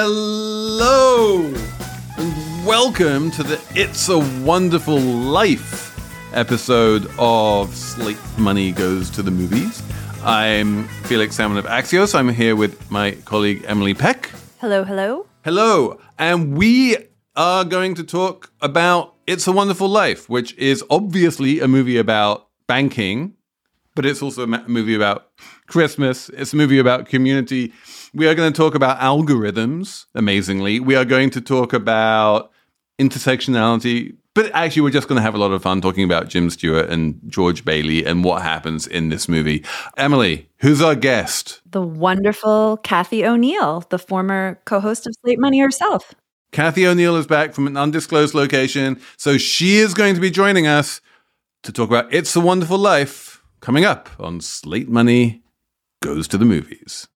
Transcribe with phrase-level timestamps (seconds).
[0.00, 1.42] Hello
[2.18, 5.98] and welcome to the It's a Wonderful Life
[6.32, 9.82] episode of Slate Money Goes to the Movies.
[10.22, 12.14] I'm Felix Salmon of Axios.
[12.14, 14.30] I'm here with my colleague Emily Peck.
[14.60, 15.26] Hello, hello.
[15.42, 16.00] Hello.
[16.16, 16.96] And we
[17.34, 22.46] are going to talk about It's a Wonderful Life, which is obviously a movie about
[22.68, 23.34] banking,
[23.96, 25.32] but it's also a movie about
[25.66, 26.28] Christmas.
[26.28, 27.72] It's a movie about community.
[28.14, 30.80] We are going to talk about algorithms, amazingly.
[30.80, 32.50] We are going to talk about
[32.98, 34.16] intersectionality.
[34.34, 36.88] But actually, we're just going to have a lot of fun talking about Jim Stewart
[36.88, 39.64] and George Bailey and what happens in this movie.
[39.96, 41.60] Emily, who's our guest?
[41.70, 46.14] The wonderful Cathy O'Neil, the former co host of Slate Money herself.
[46.52, 49.00] Cathy O'Neil is back from an undisclosed location.
[49.16, 51.00] So she is going to be joining us
[51.64, 55.42] to talk about It's a Wonderful Life coming up on Slate Money
[56.00, 57.08] Goes to the Movies.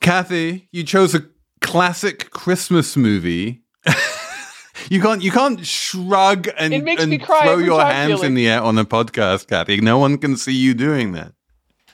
[0.00, 1.24] Cathy, you chose a
[1.60, 3.62] classic Christmas movie.
[4.88, 8.34] you can't you can't shrug and, It makes and me cry throw your hands in
[8.34, 9.80] the air on a podcast, Cathy.
[9.80, 11.32] No one can see you doing that.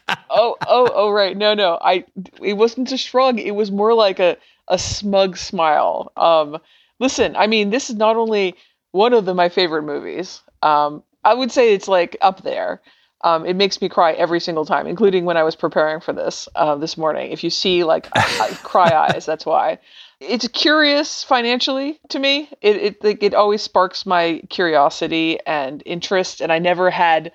[0.31, 1.37] oh, oh, oh, right.
[1.37, 1.79] No, no.
[1.81, 2.05] I.
[2.43, 3.39] It wasn't a shrug.
[3.39, 4.37] It was more like a
[4.69, 6.13] a smug smile.
[6.17, 6.59] Um,
[7.01, 7.37] listen.
[7.37, 8.55] I mean, this is not only
[8.93, 10.43] one of the, my favorite movies.
[10.63, 12.83] Um, I would say it's like up there.
[13.25, 16.49] Um, it makes me cry every single time, including when I was preparing for this
[16.55, 17.33] uh, this morning.
[17.33, 18.11] If you see like
[18.63, 19.79] cry eyes, that's why.
[20.21, 22.49] It's curious financially to me.
[22.61, 27.33] It it like, it always sparks my curiosity and interest, and I never had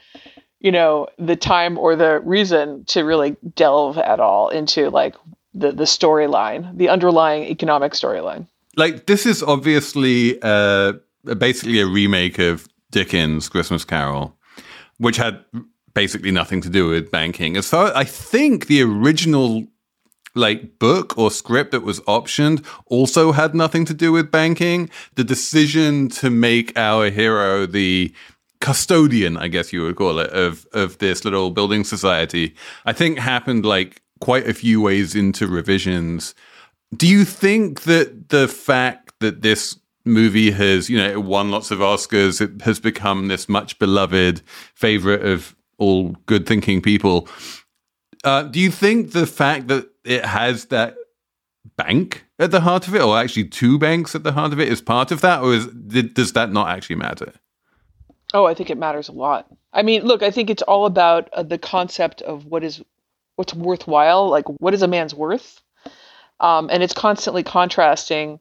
[0.59, 5.15] you know the time or the reason to really delve at all into like
[5.53, 8.45] the the storyline the underlying economic storyline
[8.75, 10.93] Like this is obviously uh,
[11.37, 14.37] basically a remake of Dickens' Christmas Carol,
[14.97, 15.43] which had
[16.03, 17.57] basically nothing to do with banking.
[17.57, 19.67] As far I think the original
[20.33, 24.89] like book or script that was optioned also had nothing to do with banking.
[25.15, 28.13] The decision to make our hero the
[28.61, 32.55] custodian, I guess you would call it, of of this little building society,
[32.85, 36.33] I think happened like quite a few ways into revisions.
[36.95, 41.79] Do you think that the fact that this movie has, you know, won lots of
[41.79, 44.41] Oscars, it has become this much beloved
[44.73, 47.27] favorite of all good thinking people?
[48.23, 50.95] Uh, do you think the fact that it has that
[51.77, 54.67] bank at the heart of it, or actually two banks at the heart of it,
[54.67, 57.33] is part of that, or is, does that not actually matter?
[58.33, 61.29] oh i think it matters a lot i mean look i think it's all about
[61.33, 62.81] uh, the concept of what is
[63.35, 65.61] what's worthwhile like what is a man's worth
[66.41, 68.39] um, and it's constantly contrasting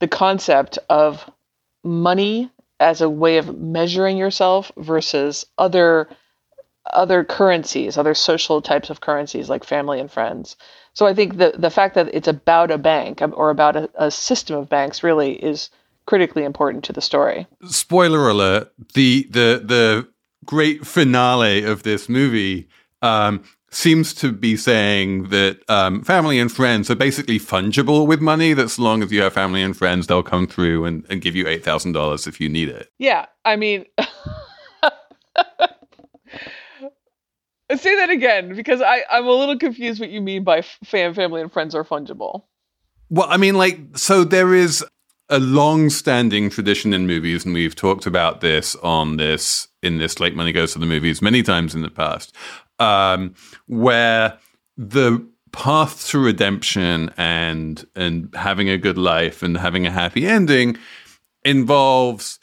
[0.00, 1.30] the concept of
[1.82, 2.50] money
[2.80, 6.08] as a way of measuring yourself versus other
[6.92, 10.56] other currencies, other social types of currencies like family and friends.
[10.94, 14.10] So I think the the fact that it's about a bank or about a, a
[14.10, 15.70] system of banks really is
[16.06, 17.46] critically important to the story.
[17.66, 20.08] spoiler alert the the the
[20.44, 22.66] great finale of this movie
[23.02, 28.54] um seems to be saying that um, family and friends are basically fungible with money.
[28.54, 31.36] That so long as you have family and friends, they'll come through and, and give
[31.36, 32.90] you eight thousand dollars if you need it.
[32.98, 33.84] Yeah, I mean,
[37.76, 41.14] say that again because I I'm a little confused what you mean by f- fam,
[41.14, 42.44] family, and friends are fungible.
[43.10, 44.84] Well, I mean, like, so there is
[45.30, 50.34] a long-standing tradition in movies, and we've talked about this on this in this Slate
[50.34, 52.34] Money Goes to the Movies many times in the past,
[52.78, 53.34] um,
[53.66, 54.38] where
[54.76, 60.76] the path to redemption and and having a good life and having a happy ending
[61.44, 62.38] involves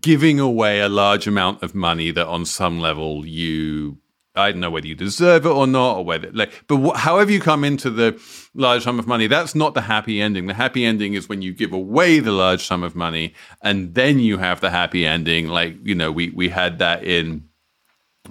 [0.00, 3.98] giving away a large amount of money that on some level you
[4.38, 7.30] I don't know whether you deserve it or not, or whether like, but wh- however
[7.30, 8.20] you come into the
[8.54, 10.46] large sum of money, that's not the happy ending.
[10.46, 14.18] The happy ending is when you give away the large sum of money, and then
[14.18, 15.48] you have the happy ending.
[15.48, 17.48] Like you know, we we had that in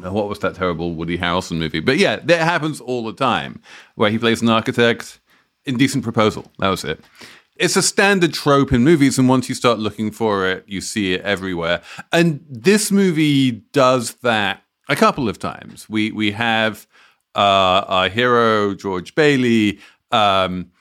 [0.04, 1.80] uh, what was that terrible Woody Harrelson movie?
[1.80, 3.62] But yeah, that happens all the time,
[3.96, 5.20] where he plays an architect.
[5.66, 6.50] Indecent Proposal.
[6.60, 7.04] That was it.
[7.58, 11.14] It's a standard trope in movies, and once you start looking for it, you see
[11.14, 11.82] it everywhere.
[12.12, 15.90] And this movie does that a couple of times.
[15.90, 16.88] We we have
[17.36, 19.80] uh, our hero George Bailey.
[20.12, 20.72] Um,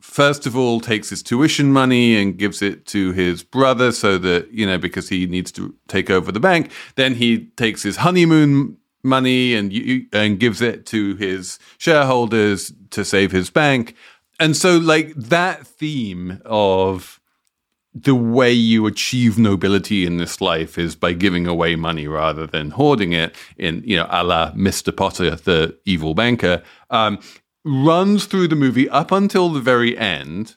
[0.00, 4.52] first of all, takes his tuition money and gives it to his brother, so that
[4.52, 6.70] you know because he needs to take over the bank.
[6.96, 9.72] Then he takes his honeymoon money and
[10.12, 13.94] and gives it to his shareholders to save his bank.
[14.40, 17.20] And so, like that theme of
[17.94, 22.70] the way you achieve nobility in this life is by giving away money rather than
[22.70, 24.94] hoarding it in, you know, a la Mr.
[24.94, 27.18] Potter, the evil banker, um,
[27.64, 30.56] runs through the movie up until the very end.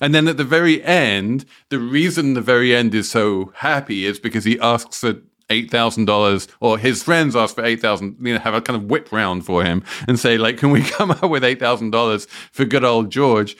[0.00, 4.18] And then at the very end, the reason the very end is so happy is
[4.18, 5.16] because he asks for
[5.50, 8.16] eight thousand dollars, or his friends ask for eight thousand.
[8.20, 10.82] You know, have a kind of whip round for him and say like, "Can we
[10.96, 13.54] come up with eight thousand dollars for good old George?"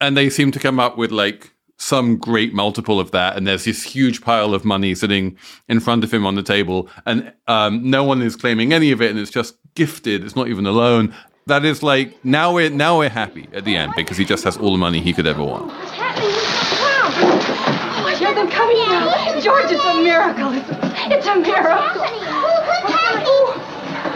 [0.00, 1.51] And they seem to come up with like
[1.82, 5.36] some great multiple of that, and there's this huge pile of money sitting
[5.68, 9.02] in front of him on the table, and um, no one is claiming any of
[9.02, 10.22] it, and it's just gifted.
[10.24, 11.12] It's not even a loan.
[11.46, 14.56] That is like now we're now we're happy at the end because he just has
[14.56, 15.66] all the money he could ever want.
[15.66, 16.30] What's happening?
[16.30, 19.40] Oh, I hear them coming now.
[19.40, 20.52] George, it's a miracle.
[20.52, 20.70] It's,
[21.10, 22.22] it's a miracle.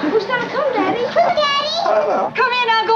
[0.07, 1.03] Who's gonna come, Daddy?
[1.03, 2.35] Who, Daddy?
[2.37, 2.96] Come in, Uncle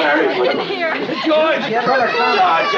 [0.00, 0.94] Everybody in here.
[1.24, 1.62] George!
[1.70, 2.70] George!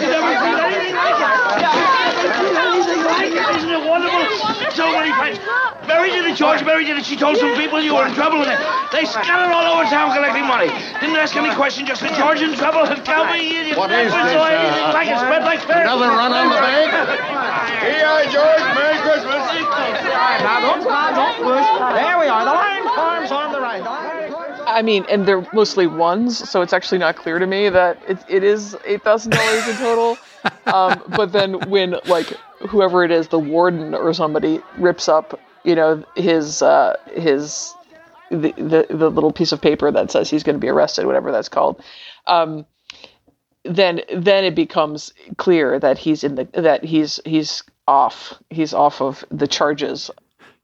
[0.00, 1.32] You never seen anything like it?
[1.52, 3.56] Has ever seen anything like it?
[3.56, 4.24] Isn't it wonderful?
[4.72, 5.38] So many friends.
[5.86, 6.64] Mary did it, George.
[6.64, 7.04] Mary did it.
[7.04, 8.58] She told some people you were in trouble with it.
[8.92, 10.68] They scattered all over town collecting money.
[11.00, 12.86] Didn't ask any questions, just said George in trouble.
[13.04, 15.18] Tell me What never is this, uh, like it.
[15.18, 15.82] Spread like fair.
[15.82, 16.88] Another run on the bank?
[17.82, 18.64] Here, George.
[18.78, 19.42] Merry Christmas.
[20.42, 21.66] Now, don't don't push.
[21.98, 22.44] There we are.
[22.44, 24.11] The line farms on the right.
[24.72, 25.06] The line farms.
[25.06, 28.18] I mean, and they're mostly ones, so it's actually not clear to me that it,
[28.28, 30.18] it is eight thousand dollars in total.
[30.66, 32.26] Um, but then when like
[32.68, 37.72] whoever it is, the warden or somebody rips up, you know, his uh, his
[38.30, 41.30] the, the the little piece of paper that says he's going to be arrested, whatever
[41.30, 41.80] that's called.
[42.26, 42.66] Um,
[43.64, 49.00] then then it becomes clear that he's in the that he's he's off he's off
[49.00, 50.10] of the charges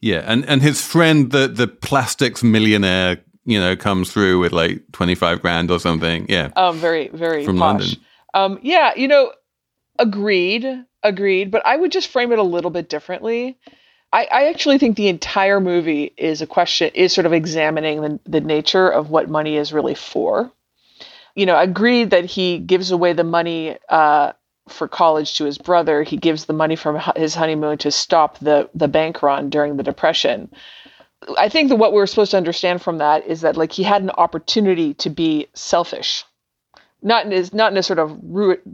[0.01, 4.83] Yeah, and and his friend, the the plastics millionaire, you know, comes through with like
[4.93, 6.27] twenty five grand or something.
[6.29, 7.81] Yeah, Um, very, very From posh.
[7.81, 8.01] London.
[8.35, 9.33] Um, yeah, you know,
[9.99, 11.51] agreed, agreed.
[11.51, 13.59] But I would just frame it a little bit differently.
[14.13, 18.21] I, I actually think the entire movie is a question, is sort of examining the,
[18.25, 20.51] the nature of what money is really for.
[21.35, 24.33] You know, agreed that he gives away the money uh,
[24.69, 26.03] for college to his brother.
[26.03, 29.83] He gives the money from his honeymoon to stop the the bank run during the
[29.83, 30.51] depression.
[31.37, 34.03] I think that what we're supposed to understand from that is that like he had
[34.03, 36.25] an opportunity to be selfish
[37.03, 38.19] not in his, not in a sort of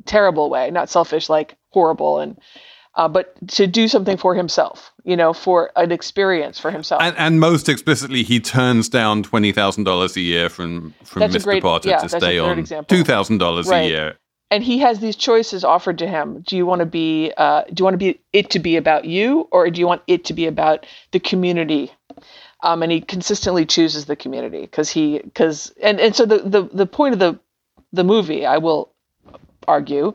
[0.07, 2.39] terrible way, not selfish, like horrible, and
[2.97, 7.03] uh, but to do something for himself, you know, for an experience for himself.
[7.03, 11.37] and, and most explicitly, he turns down twenty thousand dollars a year from from That's
[11.37, 11.45] Mr.
[11.45, 14.19] great- Potter yeah, to stay on two thousand dollars a year.
[14.51, 16.43] and he has these choices offered to him.
[16.47, 19.05] Do you want to be, uh, do you want to be it to be about
[19.05, 21.93] you, or do you want it to be about the community?
[22.63, 26.63] Um, and he consistently chooses the community because he, because, and and so the the
[26.73, 27.39] the point of the
[27.93, 28.93] the movie, I will
[29.69, 30.15] argue,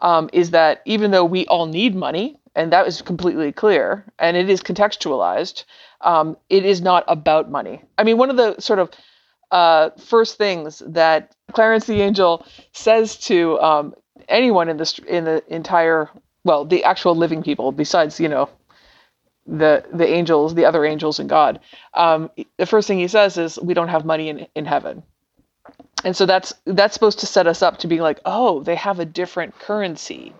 [0.00, 4.36] um, is that even though we all need money, and that is completely clear, and
[4.36, 5.64] it is contextualized,
[6.00, 7.82] um, it is not about money.
[7.98, 8.90] I mean, one of the sort of
[9.50, 13.94] uh, first things that Clarence the Angel says to um,
[14.28, 16.10] anyone in the in the entire
[16.44, 18.48] well, the actual living people, besides you know
[19.50, 21.60] the the angels, the other angels and God,
[21.94, 25.02] um, the first thing he says is, "We don't have money in in heaven."
[26.04, 29.00] And so that's that's supposed to set us up to be like, oh, they have
[29.00, 30.32] a different currency,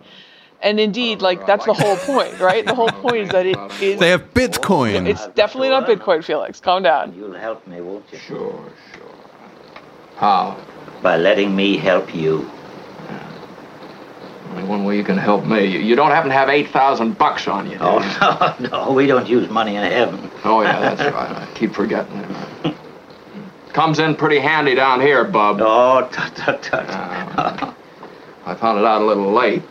[0.61, 2.65] and indeed, like that's the whole point, right?
[2.65, 3.99] The whole point is that it is.
[3.99, 5.07] They have Bitcoin.
[5.07, 6.59] It's definitely not Bitcoin, Felix.
[6.59, 7.13] Calm down.
[7.15, 8.17] You'll help me, won't you?
[8.17, 9.05] Sure, sure.
[10.17, 10.57] How?
[11.01, 12.49] By letting me help you.
[14.51, 15.65] Only one way you can help me.
[15.65, 17.99] You, you don't happen to have 8,000 bucks on you, Oh,
[18.59, 18.67] you?
[18.69, 20.29] no, no, we don't use money in heaven.
[20.43, 21.31] Oh, yeah, that's right.
[21.31, 22.75] I keep forgetting it.
[23.71, 25.59] Comes in pretty handy down here, Bub.
[25.61, 26.85] Oh, tut, tut, tut.
[26.89, 27.73] Uh,
[28.45, 29.63] I found it out a little late.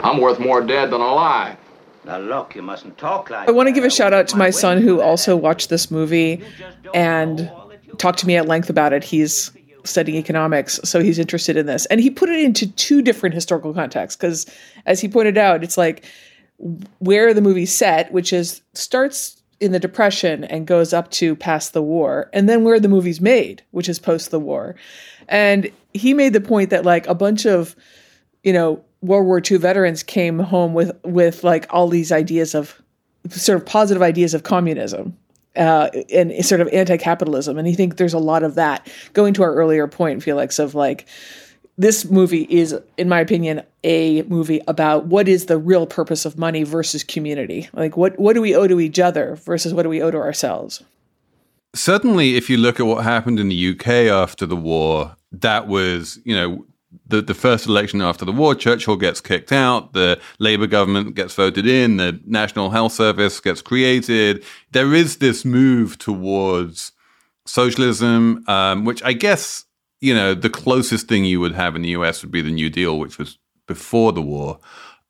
[0.00, 1.56] I'm worth more dead than alive.
[2.04, 4.50] now, look, you mustn't talk like I want to give a shout out to my
[4.50, 5.42] son who also watched.
[5.44, 6.42] watched this movie
[6.92, 7.50] and
[7.98, 9.04] talked to me at length about it.
[9.04, 9.52] He's
[9.86, 11.86] studying economics, so he's interested in this.
[11.86, 14.46] And he put it into two different historical contexts because
[14.84, 16.04] as he pointed out, it's like
[16.98, 21.72] where the movie's set, which is starts in the depression and goes up to past
[21.72, 24.74] the war, and then where the movie's made, which is post the war.
[25.28, 27.74] And he made the point that like a bunch of
[28.42, 32.80] you know World War II veterans came home with with like all these ideas of
[33.30, 35.16] sort of positive ideas of communism
[35.56, 38.88] uh, and sort of anti-capitalism, and you think there's a lot of that.
[39.12, 41.06] Going to our earlier point, Felix, of like
[41.78, 46.38] this movie is, in my opinion, a movie about what is the real purpose of
[46.38, 47.68] money versus community.
[47.72, 50.18] Like what what do we owe to each other versus what do we owe to
[50.18, 50.82] ourselves.
[51.74, 56.18] certainly if you look at what happened in the UK after the war, that was,
[56.24, 56.64] you know,
[57.06, 61.34] the, the first election after the war, Churchill gets kicked out, the Labour government gets
[61.34, 64.44] voted in, the National Health Service gets created.
[64.72, 66.92] There is this move towards
[67.46, 69.66] socialism, um, which I guess
[70.00, 72.70] you know, the closest thing you would have in the US would be the New
[72.70, 74.58] Deal, which was before the war.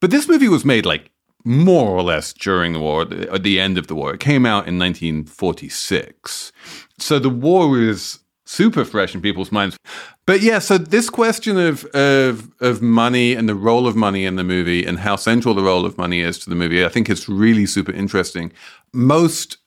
[0.00, 1.10] But this movie was made like
[1.44, 4.12] more or less during the war, at the end of the war.
[4.12, 6.52] It came out in 1946.
[6.98, 9.76] So the war is super fresh in people's minds.
[10.24, 14.36] But yeah, so this question of of of money and the role of money in
[14.36, 17.10] the movie and how central the role of money is to the movie, I think
[17.10, 18.52] it's really super interesting.
[18.92, 19.58] Most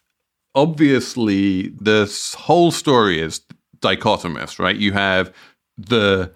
[0.56, 3.42] obviously, this whole story is
[3.80, 4.76] dichotomous, right?
[4.76, 5.34] You have
[5.78, 6.34] the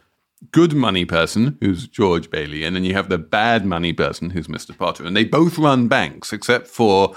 [0.51, 4.47] good money person who's George Bailey, and then you have the bad money person who's
[4.47, 4.77] Mr.
[4.77, 7.15] Potter, and they both run banks, except for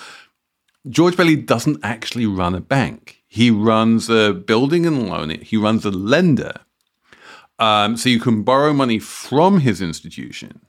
[0.88, 3.15] George Bailey doesn't actually run a bank.
[3.37, 5.28] He runs a building and loan.
[5.28, 6.55] He runs a lender.
[7.59, 10.61] Um, so you can borrow money from his institution.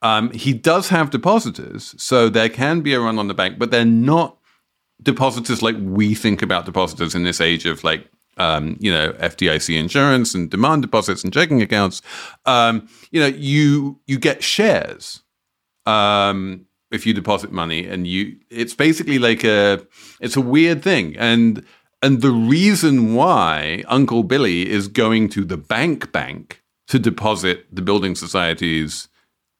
[0.00, 3.70] Um, he does have depositors, so there can be a run on the bank, but
[3.70, 4.38] they're not
[5.02, 9.78] depositors like we think about depositors in this age of like um, you know FDIC
[9.78, 12.00] insurance and demand deposits and checking accounts.
[12.46, 15.22] Um, you know, you you get shares
[15.84, 19.86] um, if you deposit money, and you it's basically like a
[20.22, 21.66] it's a weird thing, and
[22.02, 27.82] and the reason why Uncle Billy is going to the bank bank to deposit the
[27.82, 29.08] building society's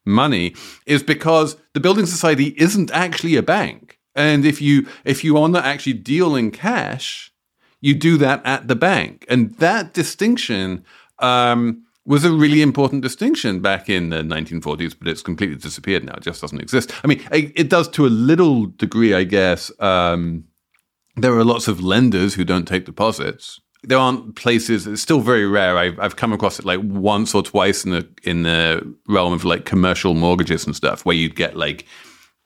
[0.07, 0.55] money
[0.87, 3.99] is because the building society isn't actually a bank.
[4.15, 7.33] And if you if you want to actually deal in cash,
[7.81, 9.25] you do that at the bank.
[9.29, 10.85] And that distinction
[11.21, 16.15] um, was a really important distinction back in the 1940s, but it's completely disappeared now.
[16.15, 16.91] It just doesn't exist.
[17.05, 19.71] I mean, it, it does to a little degree, I guess.
[19.79, 20.45] Um,
[21.21, 23.61] there are lots of lenders who don't take deposits.
[23.85, 24.87] There aren't places.
[24.87, 25.79] It's still very rare.
[25.79, 29.45] I've, I've come across it like once or twice in the in the realm of
[29.45, 31.87] like commercial mortgages and stuff, where you'd get like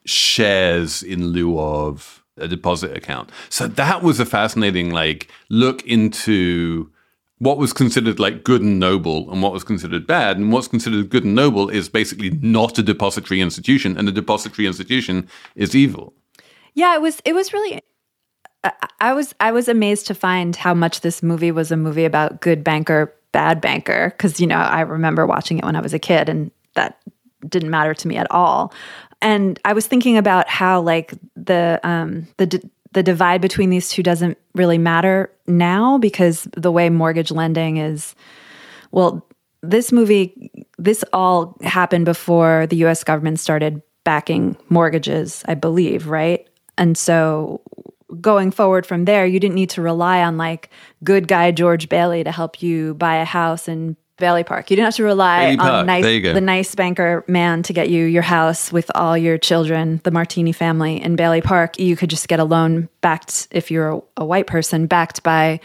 [0.05, 3.31] shares in lieu of a deposit account.
[3.49, 6.91] So that was a fascinating like look into
[7.39, 10.37] what was considered like good and noble and what was considered bad.
[10.37, 14.67] And what's considered good and noble is basically not a depository institution, and a depository
[14.67, 16.13] institution is evil.
[16.75, 17.81] Yeah, it was it was really
[18.99, 22.41] I was I was amazed to find how much this movie was a movie about
[22.41, 24.13] good banker, bad banker.
[24.15, 26.99] Because you know I remember watching it when I was a kid, and that
[27.47, 28.73] didn't matter to me at all.
[29.21, 32.61] And I was thinking about how like the um, the
[32.93, 38.15] the divide between these two doesn't really matter now because the way mortgage lending is,
[38.91, 39.27] well,
[39.61, 43.03] this movie this all happened before the U.S.
[43.03, 46.47] government started backing mortgages, I believe, right?
[46.77, 47.61] And so
[48.21, 50.69] going forward from there, you didn't need to rely on like
[51.03, 54.69] good guy George Bailey to help you buy a house in Bailey Park.
[54.69, 58.21] You didn't have to rely on nice, the nice banker man to get you your
[58.21, 61.79] house with all your children, the Martini family in Bailey Park.
[61.79, 65.59] You could just get a loan backed, if you're a, a white person, backed by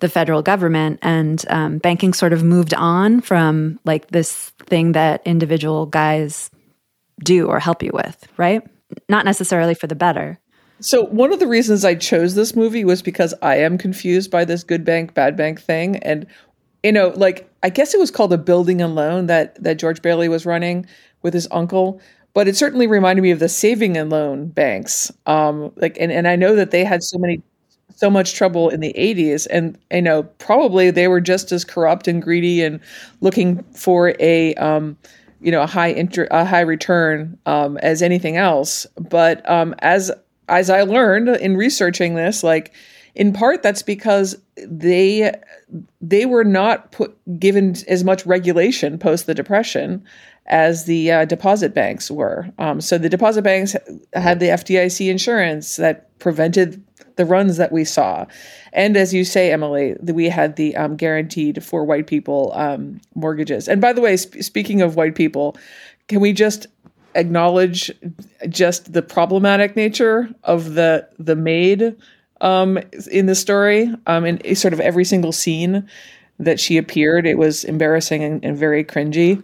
[0.00, 0.98] the federal government.
[1.02, 6.50] And um, banking sort of moved on from like this thing that individual guys
[7.22, 8.66] do or help you with, right?
[9.08, 10.38] Not necessarily for the better.
[10.80, 14.44] So one of the reasons I chose this movie was because I am confused by
[14.44, 15.96] this good bank bad bank thing.
[15.98, 16.26] And
[16.82, 20.00] you know like I guess it was called a building and loan that that George
[20.02, 20.86] Bailey was running
[21.22, 22.00] with his uncle.
[22.32, 25.12] But it certainly reminded me of the saving and loan banks.
[25.26, 27.42] Um like and and I know that they had so many
[27.94, 32.08] so much trouble in the 80s and you know probably they were just as corrupt
[32.08, 32.80] and greedy and
[33.20, 34.96] looking for a um
[35.40, 38.86] you know a high inter- a high return um, as anything else.
[38.96, 40.10] But um, as
[40.50, 42.74] as I learned in researching this, like
[43.14, 45.32] in part that's because they
[46.00, 50.04] they were not put given as much regulation post the depression
[50.46, 52.50] as the uh, deposit banks were.
[52.58, 53.76] Um, so the deposit banks
[54.12, 56.82] had the FDIC insurance that prevented
[57.16, 58.26] the runs that we saw,
[58.72, 63.68] and as you say, Emily, we had the um, guaranteed for white people um, mortgages.
[63.68, 65.56] And by the way, sp- speaking of white people,
[66.08, 66.66] can we just
[67.14, 67.90] acknowledge
[68.48, 71.96] just the problematic nature of the the maid
[72.40, 72.78] um,
[73.10, 73.92] in the story.
[74.06, 75.88] Um, in sort of every single scene
[76.38, 79.42] that she appeared, it was embarrassing and, and very cringy.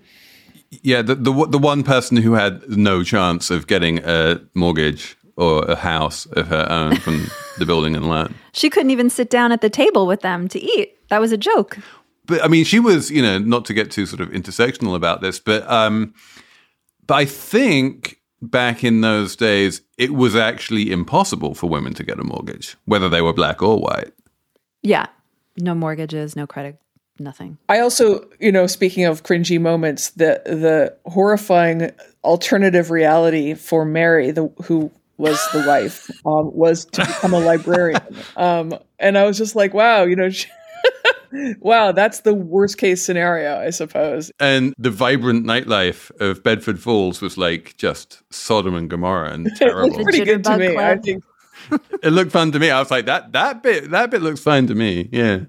[0.83, 5.65] Yeah, the, the the one person who had no chance of getting a mortgage or
[5.65, 7.27] a house of her own from
[7.59, 8.35] the building and land.
[8.53, 10.97] She couldn't even sit down at the table with them to eat.
[11.09, 11.79] That was a joke.
[12.25, 15.21] But I mean, she was, you know, not to get too sort of intersectional about
[15.21, 16.15] this, but um,
[17.07, 22.19] but I think back in those days, it was actually impossible for women to get
[22.19, 24.13] a mortgage, whether they were black or white.
[24.83, 25.07] Yeah.
[25.59, 26.79] No mortgages, no credit,
[27.19, 27.59] nothing.
[27.69, 31.93] I also, you know, speaking of cringy moments, the the horrifying
[32.25, 38.03] alternative reality for Mary, the who was the wife, um, was to become a librarian.
[38.37, 40.49] Um, and I was just like, wow, you know, she,
[41.61, 44.31] wow, that's the worst case scenario, I suppose.
[44.40, 50.02] And the vibrant nightlife of Bedford Falls was like just Sodom and Gomorrah and terrible.
[50.02, 50.76] pretty good to Jitterbug me.
[50.76, 51.25] I think
[52.02, 52.71] it looked fun to me.
[52.71, 55.09] I was like, that that bit that bit looks fine to me.
[55.12, 55.40] Yeah.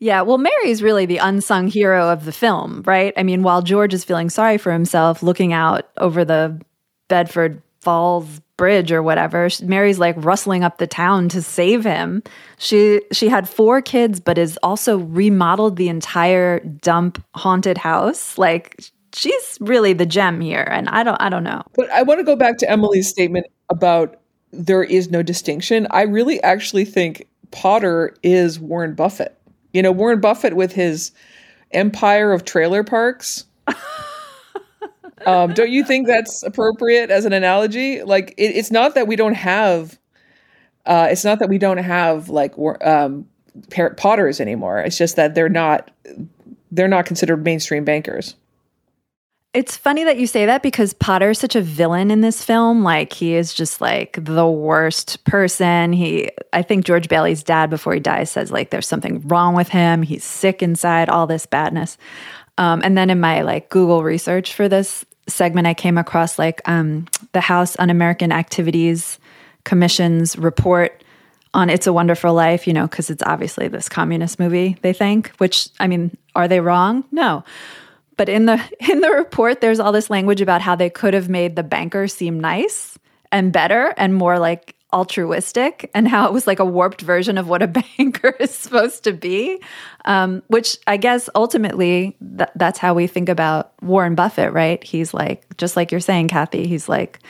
[0.00, 3.14] Yeah, well, Mary's really the unsung hero of the film, right?
[3.16, 6.60] I mean, while George is feeling sorry for himself, looking out over the
[7.08, 12.22] Bedford Falls Bridge or whatever, Mary's like rustling up the town to save him.
[12.58, 18.38] She she had four kids, but has also remodeled the entire dump haunted house.
[18.38, 21.62] Like she's really the gem here, and I don't I don't know.
[21.74, 24.20] But I want to go back to Emily's statement about
[24.52, 25.86] there is no distinction.
[25.90, 29.36] I really actually think Potter is Warren Buffett.
[29.72, 31.10] You know, Warren Buffett with his
[31.72, 33.44] empire of trailer parks.
[35.26, 38.02] um, don't you think that's appropriate as an analogy?
[38.02, 39.98] Like, it, it's not that we don't have,
[40.86, 43.26] uh, it's not that we don't have like um,
[43.70, 44.80] Potters anymore.
[44.80, 45.90] It's just that they're not,
[46.70, 48.34] they're not considered mainstream bankers.
[49.54, 52.82] It's funny that you say that because Potter is such a villain in this film.
[52.82, 55.92] Like he is just like the worst person.
[55.92, 59.68] He I think George Bailey's dad before he dies says like there's something wrong with
[59.68, 60.02] him.
[60.02, 61.96] He's sick inside, all this badness.
[62.58, 66.60] Um, and then in my like Google research for this segment, I came across like
[66.66, 69.18] um, the House Un-American Activities
[69.64, 71.02] Commission's report
[71.54, 75.28] on It's a Wonderful Life, you know, because it's obviously this communist movie, they think,
[75.38, 77.04] which I mean, are they wrong?
[77.10, 77.44] No.
[78.16, 81.28] But in the in the report, there's all this language about how they could have
[81.28, 82.98] made the banker seem nice
[83.32, 87.48] and better and more like altruistic, and how it was like a warped version of
[87.48, 87.66] what a
[87.98, 89.60] banker is supposed to be.
[90.06, 94.82] Um, which I guess ultimately th- that's how we think about Warren Buffett, right?
[94.82, 96.66] He's like just like you're saying, Cathy.
[96.66, 97.20] He's like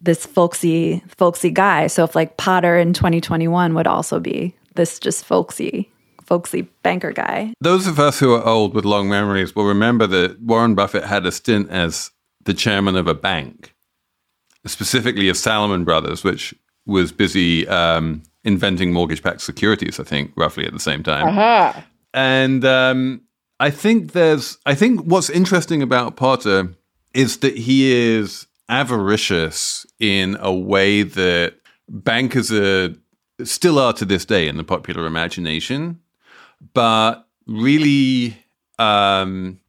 [0.00, 1.86] this folksy folksy guy.
[1.86, 5.90] So if like Potter in 2021 would also be this just folksy
[6.24, 7.52] folksy banker guy.
[7.60, 11.26] Those of us who are old with long memories will remember that Warren Buffett had
[11.26, 12.12] a stint as
[12.44, 13.74] the chairman of a bank,
[14.66, 16.54] specifically of Salomon Brothers, which
[16.86, 20.00] was busy um, inventing mortgage-backed securities.
[20.00, 21.28] I think roughly at the same time.
[21.28, 21.84] Aha.
[22.12, 23.22] And um,
[23.60, 26.74] I think there's, I think what's interesting about Potter
[27.14, 31.54] is that he is avaricious in a way that
[31.88, 32.94] bankers are
[33.44, 36.00] still are to this day in the popular imagination,
[36.74, 38.36] but really
[38.78, 39.60] um,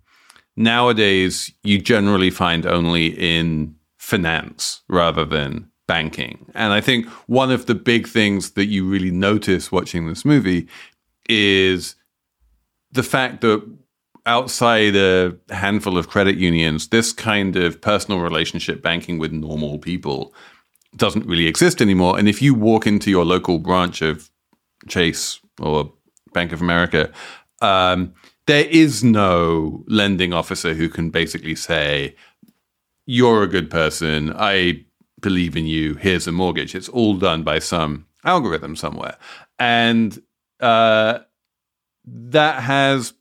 [0.56, 3.76] nowadays you generally find only in
[4.12, 6.46] finance rather than banking.
[6.54, 10.68] And I think one of the big things that you really notice watching this movie
[11.30, 11.96] is
[12.92, 13.60] the fact that
[14.26, 20.34] outside a handful of credit unions, this kind of personal relationship banking with normal people
[20.96, 22.20] doesn't really exist anymore.
[22.20, 24.30] And if you walk into your local branch of
[24.88, 25.94] Chase or
[26.34, 27.12] Bank of America,
[27.62, 28.14] um,
[28.46, 32.16] there is no lending officer who can basically say,
[33.14, 34.34] You're a good person.
[34.38, 34.86] I
[35.20, 35.96] believe in you.
[35.96, 36.74] Here's a mortgage.
[36.74, 39.18] It's all done by some algorithm somewhere.
[39.60, 40.18] And
[40.62, 41.20] uh,
[42.06, 43.12] that has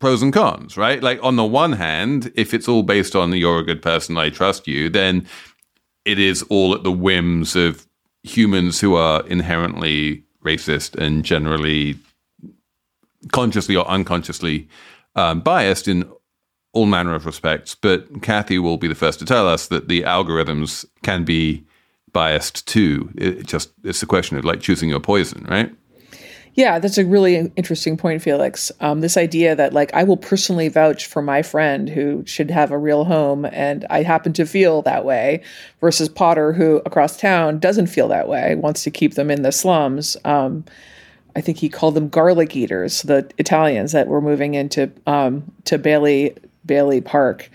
[0.00, 1.00] pros and cons, right?
[1.00, 4.28] Like on the one hand, if it's all based on you're a good person, I
[4.28, 5.24] trust you, then
[6.04, 7.86] it is all at the whims of
[8.24, 11.96] humans who are inherently racist and generally
[13.30, 14.68] consciously or unconsciously
[15.14, 16.10] um, biased in
[16.72, 17.74] all manner of respects.
[17.74, 21.64] But Cathy will be the first to tell us that the algorithms can be
[22.12, 23.10] biased too.
[23.16, 25.74] It just it's a question of like choosing your poison, right?
[26.54, 28.72] Yeah, that's a really interesting point, Felix.
[28.80, 32.72] Um, this idea that, like, I will personally vouch for my friend who should have
[32.72, 35.44] a real home, and I happen to feel that way,
[35.80, 39.52] versus Potter, who across town doesn't feel that way, wants to keep them in the
[39.52, 40.16] slums.
[40.24, 40.64] Um,
[41.36, 45.78] I think he called them garlic eaters, the Italians that were moving into um, to
[45.78, 47.50] Bailey Bailey Park.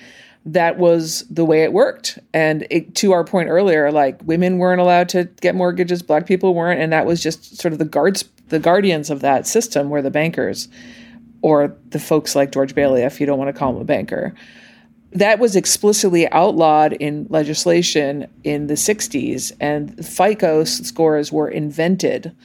[0.48, 4.80] That was the way it worked, and it, to our point earlier, like women weren't
[4.80, 8.26] allowed to get mortgages, black people weren't, and that was just sort of the guards,
[8.50, 10.68] the guardians of that system were the bankers,
[11.42, 14.36] or the folks like George Bailey, if you don't want to call him a banker.
[15.14, 22.36] That was explicitly outlawed in legislation in the 60s, and FICO scores were invented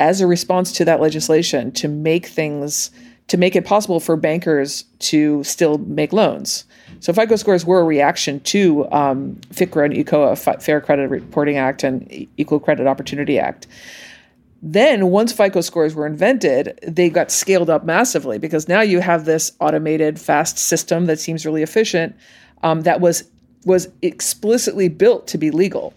[0.00, 2.90] as a response to that legislation to make things
[3.28, 6.64] to make it possible for bankers to still make loans.
[7.00, 11.84] So FICO scores were a reaction to um, FCRA and ECOA, Fair Credit Reporting Act
[11.84, 13.66] and Equal Credit Opportunity Act.
[14.66, 19.26] Then, once FICO scores were invented, they got scaled up massively because now you have
[19.26, 22.16] this automated, fast system that seems really efficient
[22.62, 23.24] um, that was
[23.66, 25.94] was explicitly built to be legal.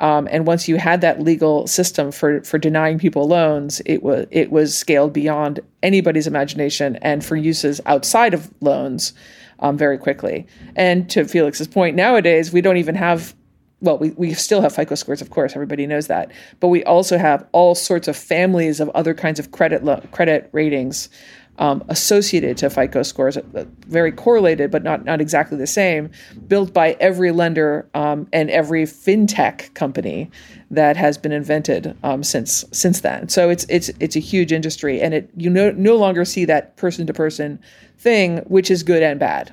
[0.00, 4.26] Um, and once you had that legal system for for denying people loans, it was
[4.30, 9.12] it was scaled beyond anybody's imagination and for uses outside of loans
[9.60, 10.46] um, very quickly.
[10.74, 13.34] And to Felix's point, nowadays we don't even have
[13.82, 16.30] well, we, we still have FICO scores, of course, everybody knows that.
[16.60, 20.50] But we also have all sorts of families of other kinds of credit lo- credit
[20.52, 21.08] ratings
[21.60, 26.10] um, associated to FICO scores, uh, very correlated, but not not exactly the same,
[26.48, 30.30] built by every lender um, and every fintech company
[30.70, 33.28] that has been invented um, since since then.
[33.28, 36.76] So it's it's it's a huge industry, and it you no no longer see that
[36.76, 37.60] person to person
[37.98, 39.52] thing, which is good and bad.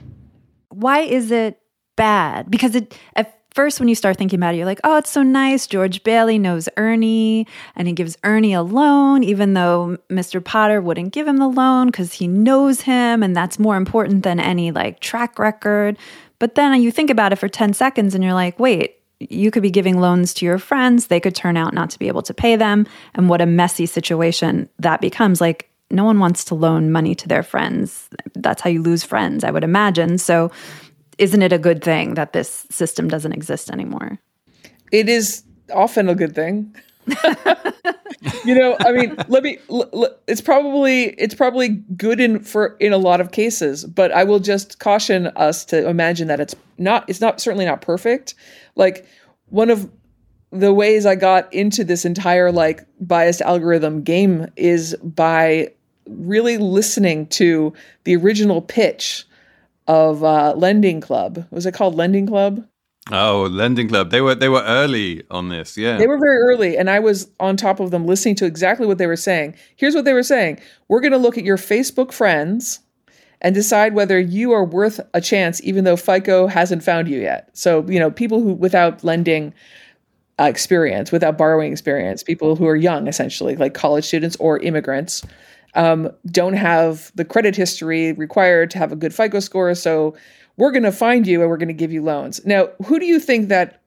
[0.70, 1.60] Why is it
[1.98, 2.50] bad?
[2.50, 5.24] Because it at first when you start thinking about it, you're like, oh, it's so
[5.24, 5.66] nice.
[5.66, 10.44] George Bailey knows Ernie and he gives Ernie a loan, even though Mr.
[10.44, 13.24] Potter wouldn't give him the loan because he knows him.
[13.24, 15.98] And that's more important than any like track record.
[16.38, 19.64] But then you think about it for 10 seconds and you're like, wait, you could
[19.64, 21.08] be giving loans to your friends.
[21.08, 22.86] They could turn out not to be able to pay them.
[23.16, 25.42] And what a messy situation that becomes.
[25.42, 28.08] Like, no one wants to loan money to their friends.
[28.36, 30.20] That's how you lose friends, I would imagine.
[30.20, 30.52] So,
[31.18, 34.20] isn't it a good thing that this system doesn't exist anymore?
[34.92, 36.76] It is often a good thing.
[38.46, 39.58] you know, I mean, let me.
[39.70, 44.12] L- l- it's probably it's probably good in for in a lot of cases, but
[44.12, 47.10] I will just caution us to imagine that it's not.
[47.10, 48.36] It's not certainly not perfect.
[48.76, 49.06] Like
[49.50, 49.90] one of
[50.52, 55.72] the ways I got into this entire like biased algorithm game is by
[56.08, 57.74] really listening to
[58.06, 59.27] the original pitch
[59.88, 61.46] of uh, Lending Club.
[61.52, 62.66] Was it called Lending Club?
[63.12, 64.12] Oh, Lending Club.
[64.12, 65.78] They were they were early on this.
[65.78, 65.98] Yeah.
[65.98, 68.98] They were very early and I was on top of them listening to exactly what
[68.98, 69.56] they were saying.
[69.76, 70.60] Here's what they were saying.
[70.88, 72.80] We're going to look at your Facebook friends
[73.40, 77.50] and decide whether you are worth a chance even though FICO hasn't found you yet.
[77.54, 79.54] So, you know, people who without lending
[80.40, 85.24] uh, experience, without borrowing experience, people who are young essentially, like college students or immigrants
[85.74, 89.74] um, don't have the credit history required to have a good FICO score.
[89.76, 90.16] So
[90.58, 92.44] we're going to find you and we're going to give you loans.
[92.46, 93.82] Now, who do you think that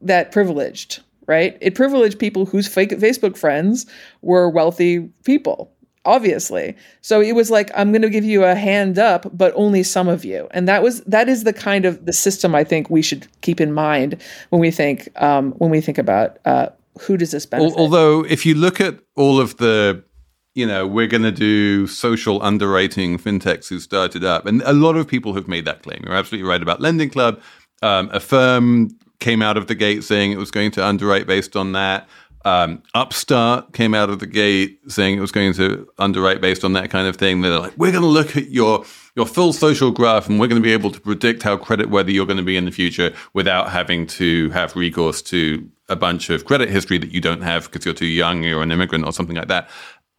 [0.00, 1.02] that privileged?
[1.26, 1.56] Right?
[1.60, 3.86] It privileged people whose fake Facebook friends
[4.22, 5.72] were wealthy people,
[6.04, 6.74] obviously.
[7.00, 10.08] So it was like I'm going to give you a hand up, but only some
[10.08, 10.48] of you.
[10.50, 13.60] And that was that is the kind of the system I think we should keep
[13.60, 17.78] in mind when we think um, when we think about uh, who does this benefit.
[17.78, 20.02] Although, if you look at all of the
[20.54, 24.46] you know, we're going to do social underwriting fintechs who started up.
[24.46, 26.02] And a lot of people have made that claim.
[26.04, 27.40] You're absolutely right about Lending Club.
[27.82, 31.72] Um, firm came out of the gate saying it was going to underwrite based on
[31.72, 32.08] that.
[32.44, 36.72] Um, Upstart came out of the gate saying it was going to underwrite based on
[36.72, 37.40] that kind of thing.
[37.40, 38.84] They're like, we're going to look at your
[39.14, 42.14] your full social graph and we're going to be able to predict how credit worthy
[42.14, 46.30] you're going to be in the future without having to have recourse to a bunch
[46.30, 49.12] of credit history that you don't have because you're too young, you're an immigrant or
[49.12, 49.68] something like that.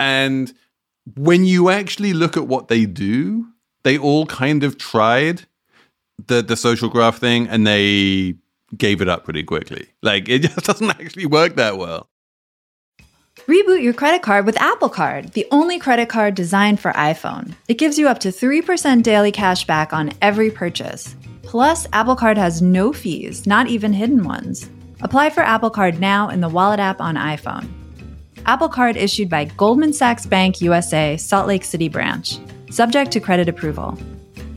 [0.03, 0.53] And
[1.15, 3.47] when you actually look at what they do,
[3.83, 5.45] they all kind of tried
[6.27, 8.35] the the social graph thing and they
[8.77, 9.87] gave it up pretty quickly.
[10.01, 12.09] Like it just doesn't actually work that well.
[13.47, 17.55] Reboot your credit card with Apple Card, the only credit card designed for iPhone.
[17.67, 21.15] It gives you up to 3% daily cash back on every purchase.
[21.41, 24.69] Plus, Apple Card has no fees, not even hidden ones.
[25.01, 27.82] Apply for Apple Card now in the Wallet app on iPhone.
[28.45, 33.47] Apple Card issued by Goldman Sachs Bank USA, Salt Lake City branch, subject to credit
[33.47, 33.97] approval.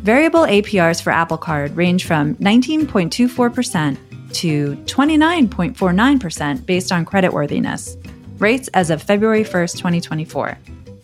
[0.02, 3.96] Variable APRs for Apple Card range from 19.24%
[4.34, 7.96] to 29.49% based on creditworthiness.
[8.40, 10.58] Rates as of February 1st, 2024.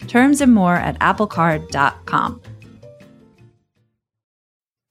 [0.08, 2.42] Terms and more at applecard.com.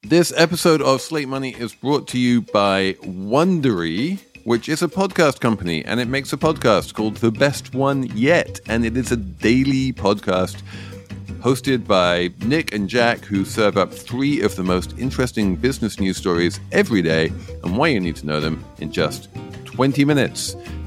[0.03, 5.39] This episode of Slate Money is brought to you by Wondery which is a podcast
[5.39, 8.59] company, and it makes a podcast called The Best One Yet.
[8.67, 10.61] And it is a daily podcast
[11.41, 16.17] hosted by Nick and Jack, who serve up three of the most interesting business news
[16.17, 17.31] stories every day
[17.63, 19.29] and why you need to know them in just
[19.65, 20.55] 20 minutes.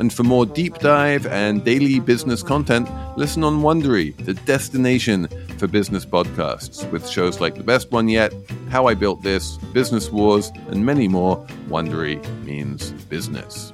[0.00, 5.28] And for more deep dive and daily business content, listen on Wondery, the destination
[5.58, 8.34] for business podcasts, with shows like The Best One Yet,
[8.70, 11.36] How I Built This, Business Wars, and many more.
[11.68, 13.72] Wondery means business.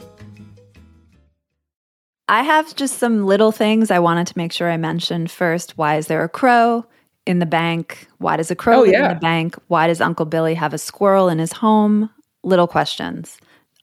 [2.29, 5.77] I have just some little things I wanted to make sure I mentioned first.
[5.77, 6.85] Why is there a crow
[7.27, 8.07] in the bank?
[8.19, 9.09] Why does a crow Oh, live yeah.
[9.09, 9.57] in the bank?
[9.67, 12.09] Why does Uncle Billy have a squirrel in his home?
[12.45, 13.39] Little questions.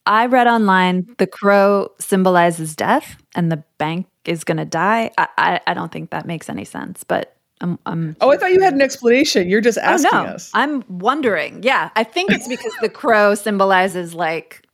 [0.07, 5.11] I read online the crow symbolizes death and the bank is going to die.
[5.17, 8.51] I, I, I don't think that makes any sense, but I'm, I'm Oh, I thought
[8.51, 9.49] you had an explanation.
[9.49, 10.29] You're just asking oh, no.
[10.29, 10.49] us.
[10.53, 11.61] I'm wondering.
[11.61, 14.65] Yeah, I think it's because the crow symbolizes like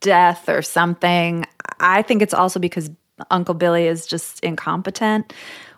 [0.00, 1.46] death or something.
[1.80, 2.90] I think it's also because
[3.30, 5.32] Uncle Billy is just incompetent,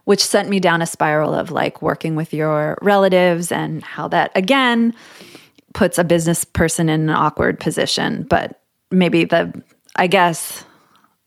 [0.04, 4.32] which sent me down a spiral of like working with your relatives and how that
[4.34, 4.94] again
[5.74, 8.26] puts a business person in an awkward position.
[8.28, 8.59] But
[8.90, 9.62] maybe the,
[9.96, 10.64] I guess,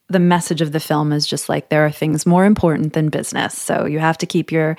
[0.10, 3.58] the message of the film is just like there are things more important than business.
[3.58, 4.78] So you have to keep your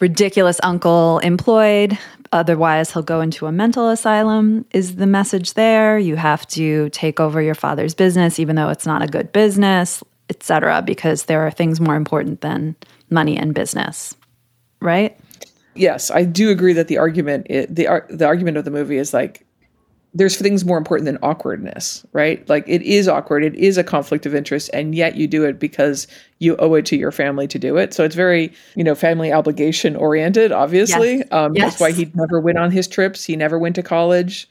[0.00, 1.98] ridiculous uncle employed.
[2.32, 4.64] Otherwise, he'll go into a mental asylum.
[4.72, 5.98] Is the message there?
[5.98, 10.02] You have to take over your father's business, even though it's not a good business,
[10.28, 10.82] etc.
[10.82, 12.76] Because there are things more important than
[13.08, 14.16] money and business,
[14.80, 15.18] right?
[15.74, 19.46] yes, I do agree that the argument the the argument of the movie is like
[20.16, 22.48] there's things more important than awkwardness, right?
[22.48, 25.58] Like it is awkward, it is a conflict of interest, and yet you do it
[25.58, 26.06] because
[26.38, 27.92] you owe it to your family to do it.
[27.92, 30.52] So it's very, you know, family obligation oriented.
[30.52, 31.26] Obviously, Yes.
[31.32, 31.72] um, Yes.
[31.72, 33.24] that's why he never went on his trips.
[33.24, 34.48] He never went to college.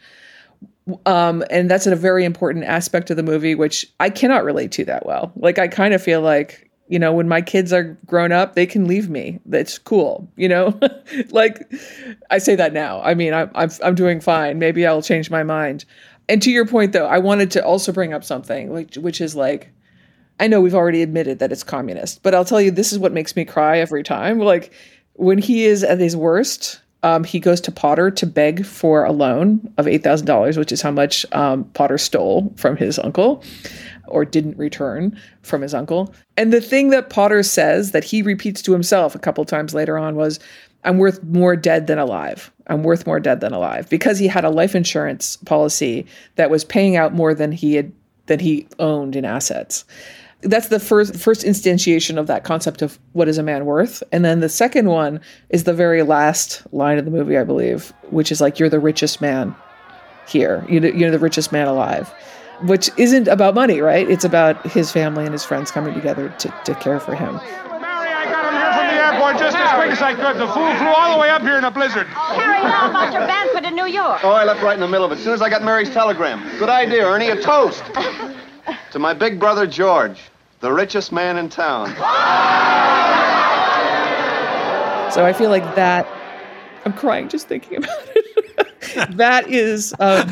[1.06, 4.86] Um, and that's a very important aspect of the movie, which I cannot relate to
[4.86, 5.32] that well.
[5.38, 8.68] Like I kind of feel like, you know, when my kids are grown up, they
[8.68, 9.40] can leave me.
[9.48, 10.80] That's cool, you know.
[11.32, 11.74] like
[12.30, 13.02] I say that now.
[13.02, 14.60] I mean, I'm I'm I'm doing fine.
[14.60, 15.86] Maybe I'll change my mind.
[16.30, 19.36] And to your point, though, I wanted to also bring up something, which which is
[19.36, 19.72] like,
[20.40, 23.12] I know we've already admitted that it's communist, but I'll tell you, this is what
[23.12, 24.38] makes me cry every time.
[24.38, 24.72] Like
[25.14, 29.12] when he is at his worst, um, he goes to Potter to beg for a
[29.12, 33.44] loan of eight thousand dollars, which is how much um, Potter stole from his uncle,
[34.08, 36.14] or didn't return from his uncle.
[36.38, 39.98] And the thing that Potter says that he repeats to himself a couple times later
[39.98, 40.40] on was,
[40.84, 42.52] "I'm worth more dead than alive.
[42.68, 46.64] I'm worth more dead than alive," because he had a life insurance policy that was
[46.64, 47.92] paying out more than he had
[48.26, 49.84] than he owned in assets.
[50.42, 54.04] That's the first first instantiation of that concept of what is a man worth.
[54.12, 57.94] And then the second one is the very last line of the movie i believe
[58.10, 59.56] which is like you're the richest man
[60.28, 60.66] here.
[60.70, 62.14] The, you're the richest man alive
[62.64, 66.54] which isn't about money right it's about his family and his friends coming together to,
[66.66, 69.92] to care for him Mary, I got him here from the airport just as quick
[69.92, 70.40] as I could.
[70.40, 72.08] The fool flew all the way up here in a blizzard.
[72.08, 74.24] Harry, how about your Banford in New York?
[74.24, 75.18] Oh, I left right in the middle of it.
[75.18, 76.42] As soon as I got Mary's telegram.
[76.60, 77.30] Good idea, Ernie.
[77.30, 77.84] A toast.
[78.92, 80.20] to my big brother, George,
[80.62, 81.90] the richest man in town.
[85.14, 86.08] so i feel like that
[86.86, 90.28] i'm crying just thinking about it that is um,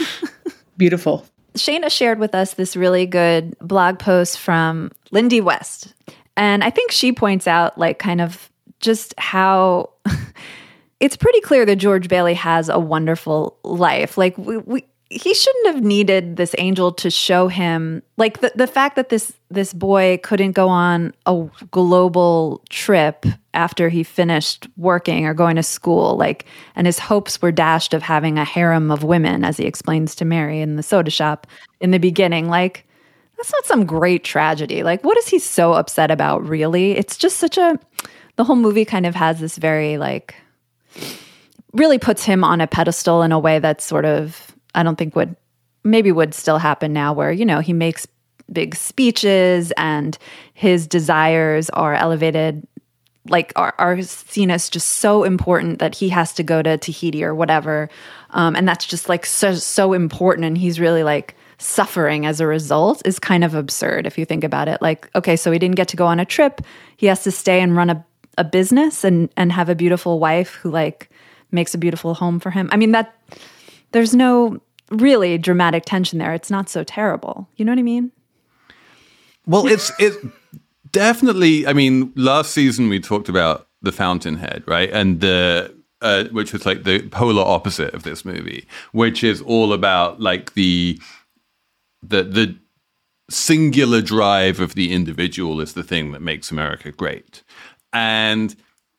[0.78, 5.94] beautiful Shayna shared with us this really good blog post from Lindy West.
[6.36, 9.90] And I think she points out, like, kind of just how
[11.00, 14.16] it's pretty clear that George Bailey has a wonderful life.
[14.16, 18.66] Like, we, we he shouldn't have needed this angel to show him like the, the
[18.66, 25.26] fact that this this boy couldn't go on a global trip after he finished working
[25.26, 29.04] or going to school like and his hopes were dashed of having a harem of
[29.04, 31.46] women as he explains to mary in the soda shop
[31.80, 32.48] in the beginning.
[32.48, 32.86] Like
[33.36, 34.82] that's not some great tragedy.
[34.82, 36.92] Like what is he so upset about really?
[36.92, 37.78] It's just such a
[38.36, 40.34] the whole movie kind of has this very like
[41.74, 45.16] really puts him on a pedestal in a way that's sort of I don't think
[45.16, 45.36] would
[45.84, 48.06] maybe would still happen now where you know he makes
[48.52, 50.18] big speeches and
[50.54, 52.66] his desires are elevated.
[53.28, 57.22] Like are, are seen as just so important that he has to go to Tahiti
[57.22, 57.88] or whatever.
[58.30, 60.44] Um, and that's just like so so important.
[60.44, 64.42] And he's really like suffering as a result is kind of absurd if you think
[64.42, 64.82] about it.
[64.82, 66.62] Like okay so he didn't get to go on a trip.
[66.96, 68.04] He has to stay and run a,
[68.38, 71.08] a business and and have a beautiful wife who like
[71.52, 72.68] makes a beautiful home for him.
[72.72, 73.14] I mean that
[73.92, 76.34] there's no really dramatic tension there.
[76.34, 77.48] It's not so terrible.
[77.56, 78.12] You know what I mean?
[79.46, 80.14] Well, it's it
[80.90, 81.66] definitely.
[81.66, 86.66] I mean, last season we talked about the Fountainhead, right, and the uh, which was
[86.66, 91.00] like the polar opposite of this movie, which is all about like the
[92.02, 92.56] the the
[93.30, 97.42] singular drive of the individual is the thing that makes America great,
[97.92, 98.54] and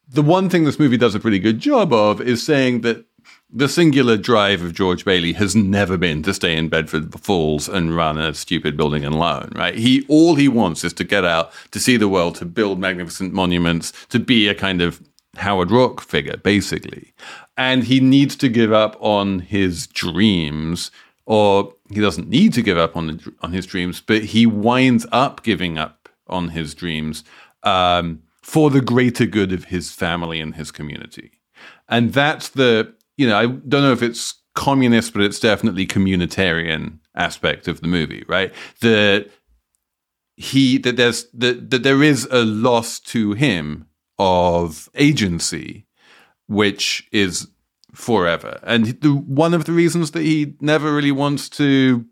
[0.08, 3.06] the one thing this movie does a pretty good job of is saying that
[3.56, 7.96] the singular drive of George Bailey has never been to stay in Bedford Falls and
[7.96, 9.76] run a stupid building and loan, right?
[9.76, 13.32] He all he wants is to get out, to see the world, to build magnificent
[13.32, 15.02] monuments, to be a kind of
[15.36, 17.14] Howard Roark figure, basically.
[17.56, 20.90] And he needs to give up on his dreams,
[21.28, 25.06] or he doesn't need to give up on the, on his dreams, but he winds
[25.12, 27.24] up giving up on his dreams
[27.62, 31.32] um, for the greater good of his family and his community.
[31.88, 37.00] And that's the you know I don't know if it's communist, but it's definitely communitarian
[37.16, 38.54] aspect of the movie, right?
[38.82, 39.30] The
[40.36, 43.88] he that there's that, that there is a loss to him
[44.20, 45.86] of agency,
[46.48, 47.48] which is
[47.94, 48.60] forever.
[48.64, 52.06] And the, one of the reasons that he never really wants to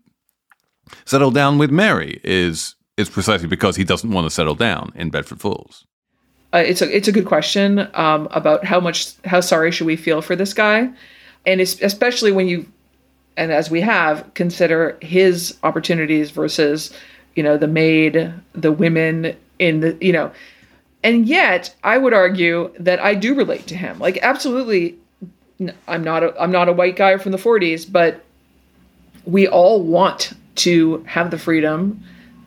[1.04, 5.10] settle down with Mary is is precisely because he doesn't want to settle down in
[5.10, 5.86] Bedford Falls.
[6.54, 9.96] Uh, it's a it's a good question um, about how much how sorry should we
[9.96, 10.90] feel for this guy,
[11.46, 12.66] and especially when you
[13.36, 16.92] and as we have consider his opportunities versus
[17.34, 20.30] you know the maid, the women in the you know,
[21.02, 23.98] and yet I would argue that I do relate to him.
[23.98, 24.98] Like absolutely,
[25.88, 28.22] I'm not a I'm not a white guy from the 40s, but
[29.24, 32.02] we all want to have the freedom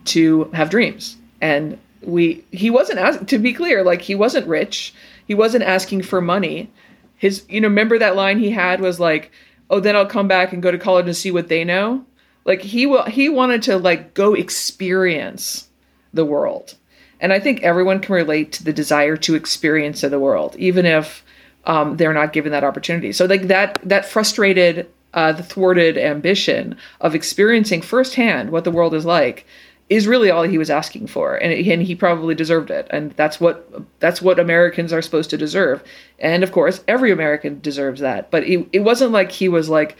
[0.05, 1.17] to have dreams.
[1.41, 4.93] And we he wasn't to be clear like he wasn't rich.
[5.27, 6.71] He wasn't asking for money.
[7.17, 9.31] His you know remember that line he had was like
[9.69, 12.05] oh then i'll come back and go to college and see what they know.
[12.45, 15.69] Like he will he wanted to like go experience
[16.13, 16.75] the world.
[17.19, 21.23] And i think everyone can relate to the desire to experience the world even if
[21.65, 23.11] um, they're not given that opportunity.
[23.11, 28.93] So like that that frustrated uh, the thwarted ambition of experiencing firsthand what the world
[28.93, 29.47] is like
[29.89, 33.39] is really all he was asking for and, and he probably deserved it and that's
[33.39, 33.69] what
[33.99, 35.83] that's what americans are supposed to deserve.
[36.19, 39.95] And of course every american deserves that but it, it wasn't like he was like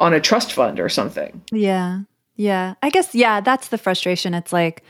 [0.00, 1.42] on a trust fund or something.
[1.52, 2.00] Yeah.
[2.36, 2.74] Yeah.
[2.82, 4.34] I guess yeah that's the frustration.
[4.34, 4.82] It's like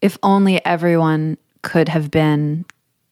[0.00, 2.64] if only everyone could have been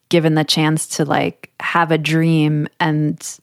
[0.08, 3.38] given the chance to like have a dream and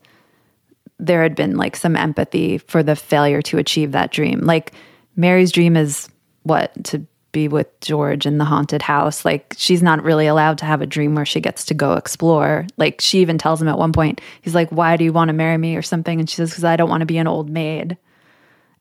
[0.97, 4.41] there had been like some empathy for the failure to achieve that dream.
[4.41, 4.73] Like
[5.15, 6.07] mary's dream is
[6.43, 6.71] what?
[6.85, 9.25] To be with George in the haunted house.
[9.25, 12.65] Like she's not really allowed to have a dream where she gets to go explore.
[12.77, 15.33] Like she even tells him at one point, he's like, "Why do you want to
[15.33, 17.49] marry me?" or something, and she says, "Because I don't want to be an old
[17.49, 17.97] maid."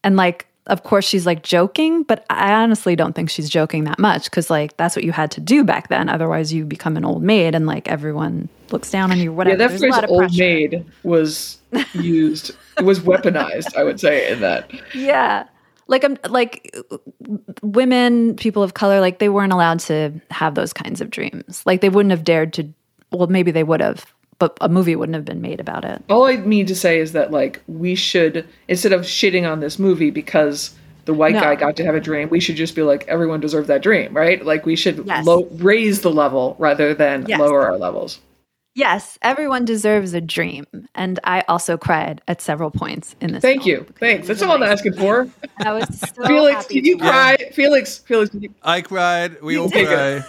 [0.04, 3.98] And like, of course, she's like joking, but I honestly don't think she's joking that
[3.98, 6.08] much because like that's what you had to do back then.
[6.08, 9.32] Otherwise, you become an old maid, and like everyone looks down on you.
[9.32, 9.62] Whatever.
[9.62, 10.38] Yeah, that phrase "old pressure.
[10.38, 11.58] maid" was
[11.94, 12.52] used.
[12.78, 14.70] it was weaponized, I would say, in that.
[14.94, 15.48] Yeah
[15.86, 16.74] like I'm like
[17.62, 21.62] women, people of color, like they weren't allowed to have those kinds of dreams.
[21.66, 22.68] Like they wouldn't have dared to.
[23.12, 26.02] Well, maybe they would have, but a movie wouldn't have been made about it.
[26.08, 29.78] All I mean to say is that like we should instead of shitting on this
[29.78, 31.40] movie because the white no.
[31.40, 34.12] guy got to have a dream, we should just be like everyone deserved that dream,
[34.14, 34.44] right?
[34.44, 35.24] Like we should yes.
[35.26, 37.38] low, raise the level rather than yes.
[37.38, 38.20] lower our levels.
[38.74, 40.66] Yes, everyone deserves a dream.
[40.96, 43.42] And I also cried at several points in this.
[43.42, 43.86] Thank you.
[44.00, 44.26] Thanks.
[44.26, 45.28] That's all I'm asking for.
[45.58, 47.36] I was so Felix, did you cry?
[47.38, 47.52] Yeah.
[47.52, 49.40] Felix, Felix, you- I cried.
[49.42, 50.24] We all cry.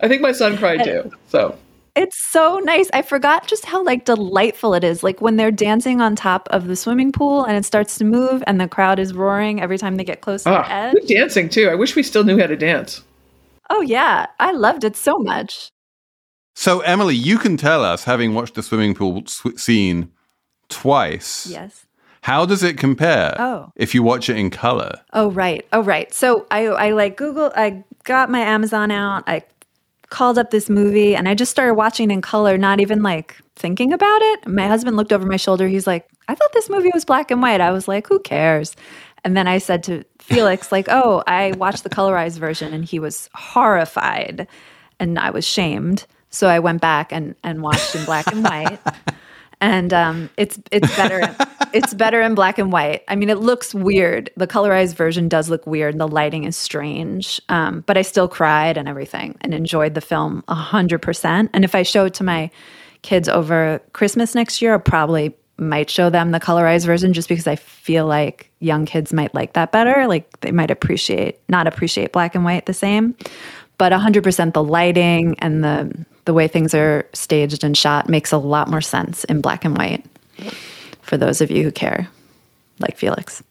[0.00, 1.12] I think my son cried too.
[1.28, 1.58] So
[1.94, 2.88] it's so nice.
[2.94, 5.02] I forgot just how like delightful it is.
[5.02, 8.42] Like when they're dancing on top of the swimming pool and it starts to move
[8.46, 11.06] and the crowd is roaring every time they get close to the ah, edge.
[11.06, 11.68] dancing too.
[11.68, 13.02] I wish we still knew how to dance.
[13.68, 15.70] Oh yeah, I loved it so much.
[16.54, 20.10] So, Emily, you can tell us, having watched the swimming pool sw- scene
[20.68, 21.46] twice.
[21.46, 21.86] Yes.
[22.22, 23.34] How does it compare?
[23.38, 23.72] Oh.
[23.76, 25.00] If you watch it in color.
[25.12, 25.66] Oh, right.
[25.72, 26.12] Oh, right.
[26.12, 29.24] So I, I like Google, I got my Amazon out.
[29.26, 29.42] I
[30.10, 33.92] called up this movie and I just started watching in color, not even like thinking
[33.92, 34.46] about it.
[34.46, 35.66] My husband looked over my shoulder.
[35.68, 37.60] He's like, I thought this movie was black and white.
[37.60, 38.76] I was like, who cares?
[39.24, 42.98] And then I said to Felix, like, oh, I watched the colorized version and he
[42.98, 44.46] was horrified
[44.98, 46.06] and I was shamed.
[46.30, 48.78] So I went back and, and watched in black and white.
[49.60, 51.36] and um, it's it's better
[51.72, 53.02] it's better in black and white.
[53.08, 54.30] I mean, it looks weird.
[54.36, 55.98] The colorized version does look weird.
[55.98, 60.42] The lighting is strange, um, but I still cried and everything and enjoyed the film
[60.48, 61.50] hundred percent.
[61.52, 62.50] And if I show it to my
[63.02, 67.46] kids over Christmas next year, I probably might show them the colorized version just because
[67.46, 70.06] I feel like young kids might like that better.
[70.06, 73.14] Like they might appreciate not appreciate black and white the same
[73.80, 75.90] but 100% the lighting and the
[76.30, 79.76] the way things are staged and shot makes a lot more sense in black and
[79.76, 80.06] white
[81.02, 82.06] for those of you who care
[82.78, 83.42] like Felix.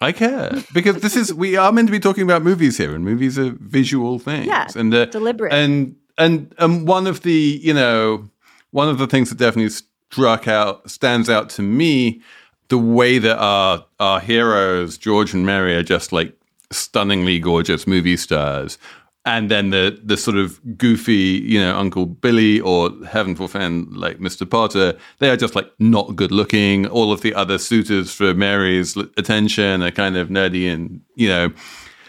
[0.00, 3.04] I care because this is we are meant to be talking about movies here, and
[3.04, 4.46] movies are visual things.
[4.46, 5.52] Yeah, and uh, deliberate.
[5.52, 8.26] And and and one of the you know
[8.70, 12.22] one of the things that definitely struck out stands out to me
[12.68, 16.34] the way that our our heroes George and Mary are just like
[16.70, 18.78] stunningly gorgeous movie stars
[19.24, 24.18] and then the the sort of goofy, you know, Uncle Billy or heaven forfend like
[24.18, 24.48] Mr.
[24.48, 26.86] Potter, they are just like not good looking.
[26.86, 31.52] All of the other suitors for Mary's attention are kind of nerdy and you know,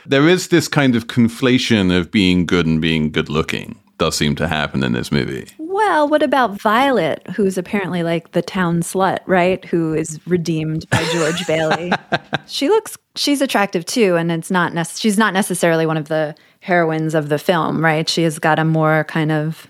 [0.05, 3.79] there is this kind of conflation of being good and being good looking.
[3.97, 5.47] Does seem to happen in this movie.
[5.57, 9.63] Well, what about Violet, who's apparently like the town slut, right?
[9.63, 11.93] Who is redeemed by George Bailey.
[12.47, 16.35] She looks she's attractive too and it's not nec- she's not necessarily one of the
[16.65, 18.09] heroines of the film, right?
[18.09, 19.67] She has got a more kind of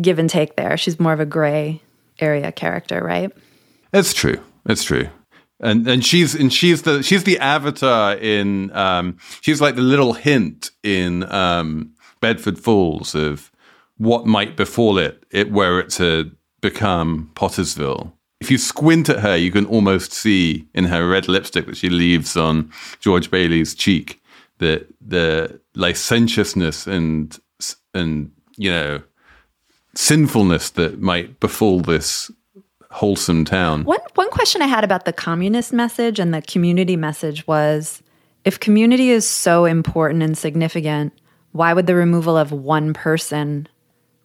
[0.00, 0.78] give and take there.
[0.78, 1.82] She's more of a gray
[2.20, 3.30] area character, right?
[3.92, 4.40] It's true.
[4.66, 5.08] It's true.
[5.60, 10.14] And and she's and she's the she's the avatar in um she's like the little
[10.14, 13.52] hint in um Bedford Falls of
[13.98, 16.30] what might befall it, it were it to
[16.62, 18.12] become Pottersville.
[18.40, 21.90] If you squint at her, you can almost see in her red lipstick that she
[21.90, 24.22] leaves on George Bailey's cheek
[24.58, 27.38] the the licentiousness and
[27.94, 29.02] and you know
[29.94, 32.30] sinfulness that might befall this
[32.90, 33.84] wholesome town.
[33.84, 38.02] One one question I had about the communist message and the community message was
[38.44, 41.12] if community is so important and significant,
[41.52, 43.68] why would the removal of one person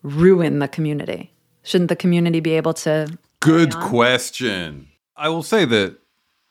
[0.02, 1.32] ruin the community?
[1.64, 4.88] Shouldn't the community be able to Good question.
[5.18, 5.98] I will say that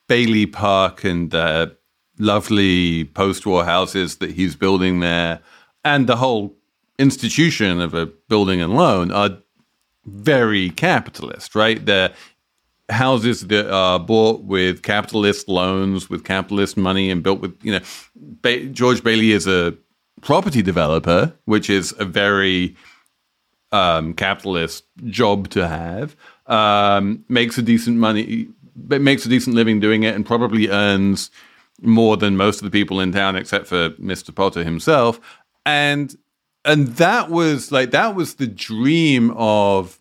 [0.09, 1.75] Bailey Park and the
[2.19, 5.41] lovely post war houses that he's building there
[5.85, 6.55] and the whole
[6.99, 9.39] institution of a building and loan are
[10.05, 11.85] very capitalist, right?
[11.85, 12.13] They're
[12.89, 17.81] houses that are bought with capitalist loans, with capitalist money, and built with, you know,
[18.15, 19.75] ba- George Bailey is a
[20.21, 22.77] property developer, which is a very
[23.71, 26.15] um, capitalist job to have.
[26.47, 31.31] Um, makes a decent money, makes a decent living doing it, and probably earns
[31.83, 34.35] more than most of the people in town, except for Mr.
[34.35, 35.21] Potter himself.
[35.67, 36.17] And
[36.65, 40.01] and that was like that was the dream of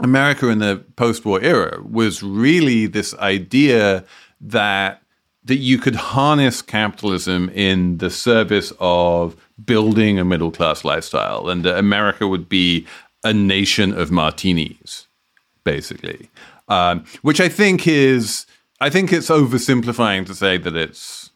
[0.00, 4.04] America in the post-war era was really this idea
[4.40, 5.02] that
[5.44, 11.64] that you could harness capitalism in the service of building a middle class lifestyle and
[11.64, 12.86] that America would be
[13.22, 15.06] a nation of martinis
[15.62, 16.28] basically
[16.68, 18.46] um, which I think is
[18.80, 21.30] I think it's oversimplifying to say that it's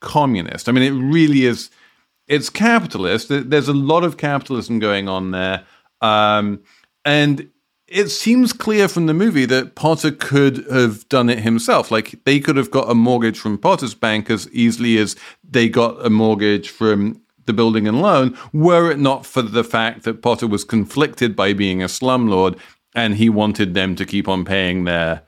[0.00, 0.68] communist.
[0.68, 1.70] I mean it really is
[2.26, 3.28] it's capitalist.
[3.30, 5.64] There's a lot of capitalism going on there.
[6.00, 6.60] Um,
[7.04, 7.48] and
[7.88, 11.90] it seems clear from the movie that Potter could have done it himself.
[11.90, 16.04] Like they could have got a mortgage from Potter's bank as easily as they got
[16.04, 20.46] a mortgage from the building and loan, were it not for the fact that Potter
[20.46, 22.58] was conflicted by being a slumlord
[22.94, 25.22] and he wanted them to keep on paying their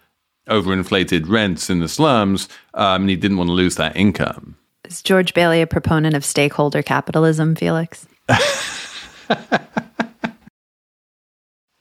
[0.50, 4.56] overinflated rents in the slums, um, and he didn't want to lose that income.
[4.84, 8.06] Is George Bailey a proponent of stakeholder capitalism, Felix?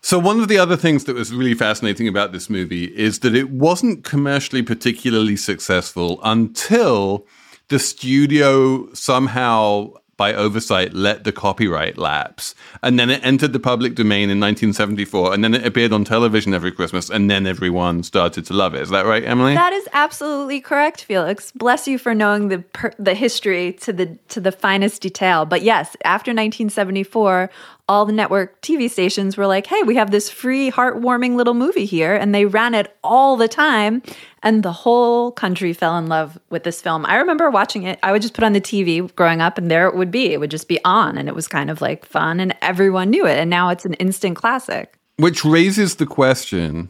[0.10, 3.36] So, one of the other things that was really fascinating about this movie is that
[3.36, 7.28] it wasn't commercially particularly successful until
[7.68, 12.54] the studio somehow, by oversight, let the copyright lapse.
[12.84, 15.34] And then it entered the public domain in 1974.
[15.34, 17.10] And then it appeared on television every Christmas.
[17.10, 18.82] And then everyone started to love it.
[18.82, 19.54] Is that right, Emily?
[19.54, 21.54] That is absolutely correct, Felix.
[21.54, 25.46] Bless you for knowing the per- the history to the to the finest detail.
[25.46, 27.50] But yes, after 1974,
[27.90, 31.86] all the network TV stations were like, "Hey, we have this free, heartwarming little movie
[31.86, 34.04] here," and they ran it all the time,
[34.44, 37.06] and the whole country fell in love with this film.
[37.08, 38.00] I remember watching it.
[38.04, 40.32] I would just put on the TV growing up, and there it would be.
[40.32, 43.26] It would just be on, and it was kind of like fun, and everyone knew
[43.26, 43.38] it.
[43.40, 44.98] And now it's an instant classic.
[45.18, 46.90] Which raises the question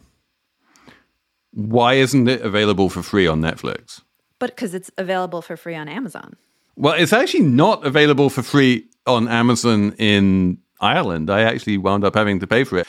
[1.52, 4.02] why isn't it available for free on Netflix?
[4.38, 6.36] But because it's available for free on Amazon.
[6.76, 11.30] Well, it's actually not available for free on Amazon in Ireland.
[11.30, 12.86] I actually wound up having to pay for it.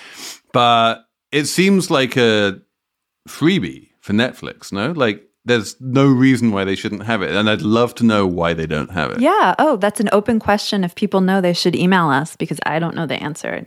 [0.53, 2.61] But it seems like a
[3.27, 4.91] freebie for Netflix, no?
[4.91, 7.35] Like there's no reason why they shouldn't have it.
[7.35, 9.21] And I'd love to know why they don't have it.
[9.21, 9.55] Yeah.
[9.57, 10.83] Oh, that's an open question.
[10.83, 13.65] If people know, they should email us because I don't know the answer.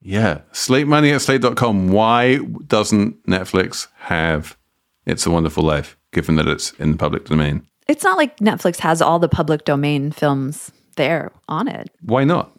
[0.00, 0.42] Yeah.
[0.52, 1.88] Slate money at slate.com.
[1.88, 4.56] Why doesn't Netflix have
[5.04, 7.66] It's a Wonderful Life, given that it's in the public domain?
[7.88, 11.90] It's not like Netflix has all the public domain films there on it.
[12.00, 12.55] Why not?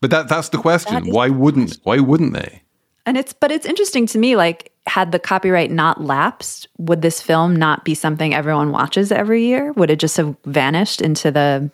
[0.00, 1.04] But that that's the question.
[1.04, 2.62] That Why wouldn't why wouldn't they?
[3.06, 7.20] And it's but it's interesting to me like had the copyright not lapsed, would this
[7.20, 9.72] film not be something everyone watches every year?
[9.72, 11.70] Would it just have vanished into the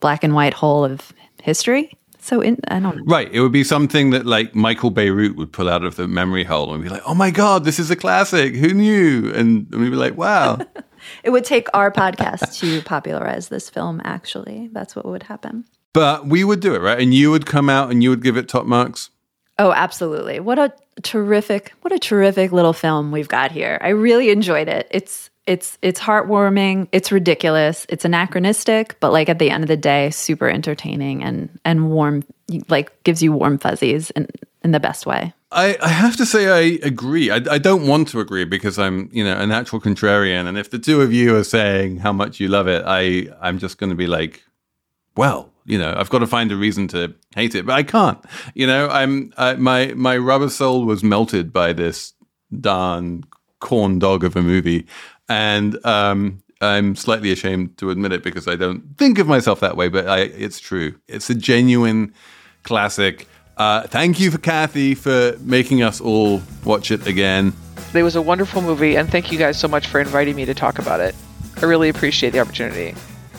[0.00, 1.12] black and white hole of
[1.42, 1.96] history?
[2.20, 3.04] So in, I don't know.
[3.04, 3.30] Right.
[3.30, 6.72] It would be something that like Michael Beirut would pull out of the memory hole
[6.72, 8.54] and be like, "Oh my god, this is a classic.
[8.54, 10.58] Who knew?" And, and we'd be like, "Wow."
[11.22, 14.70] It would take our podcast to popularize this film actually.
[14.72, 15.66] That's what would happen.
[15.94, 17.00] But we would do it, right?
[17.00, 19.08] And you would come out and you would give it top marks.
[19.58, 20.40] Oh, absolutely.
[20.40, 23.78] What a terrific, what a terrific little film we've got here.
[23.80, 24.86] I really enjoyed it.
[24.90, 29.76] It's it's it's heartwarming, it's ridiculous, it's anachronistic, but like at the end of the
[29.76, 32.24] day, super entertaining and and warm
[32.68, 34.26] like gives you warm fuzzies in
[34.64, 35.32] in the best way.
[35.52, 37.30] I, I have to say I agree.
[37.30, 40.48] I, I don't want to agree because I'm, you know, a natural contrarian.
[40.48, 43.58] And if the two of you are saying how much you love it, I I'm
[43.58, 44.42] just going to be like,
[45.16, 48.22] well, you know, I've got to find a reason to hate it, but I can't.
[48.54, 52.12] You know, I'm I, my my rubber soul was melted by this
[52.60, 53.24] darn
[53.60, 54.86] corn dog of a movie,
[55.28, 59.76] and um, I'm slightly ashamed to admit it because I don't think of myself that
[59.76, 60.94] way, but I, it's true.
[61.08, 62.12] It's a genuine
[62.62, 63.28] classic.
[63.56, 67.52] Uh, thank you for Cathy for making us all watch it again.
[67.94, 70.54] It was a wonderful movie, and thank you guys so much for inviting me to
[70.54, 71.14] talk about it.
[71.56, 72.94] I really appreciate the opportunity.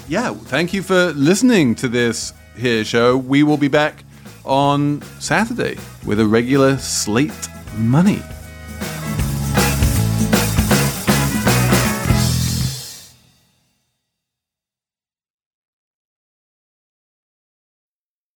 [0.08, 3.18] Yeah, thank you for listening to this here show.
[3.18, 4.04] We will be back
[4.44, 8.22] on Saturday with a regular slate money.